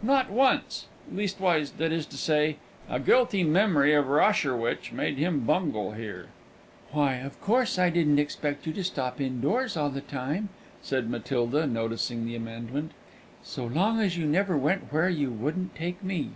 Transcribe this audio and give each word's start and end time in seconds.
"Not 0.00 0.30
once 0.30 0.86
leastwise, 1.12 1.72
that 1.78 1.90
is 1.90 2.06
to 2.06 2.16
say" 2.16 2.58
A 2.88 3.00
guilty 3.00 3.42
memory 3.42 3.92
of 3.94 4.06
Rosherwich 4.06 4.92
made 4.92 5.18
him 5.18 5.40
bungle 5.40 5.90
here. 5.94 6.28
"Why, 6.92 7.14
of 7.16 7.40
course 7.40 7.80
I 7.80 7.90
didn't 7.90 8.20
expect 8.20 8.64
you 8.64 8.72
to 8.74 8.84
stop 8.84 9.20
indoors 9.20 9.76
all 9.76 9.90
the 9.90 10.00
time," 10.00 10.50
said 10.82 11.10
Matilda, 11.10 11.66
noticing 11.66 12.24
the 12.24 12.36
amendment, 12.36 12.92
"so 13.42 13.64
long 13.66 13.98
as 13.98 14.16
you 14.16 14.24
never 14.24 14.56
went 14.56 14.92
where 14.92 15.08
you 15.10 15.32
wouldn't 15.32 15.74
take 15.74 16.00
me." 16.00 16.30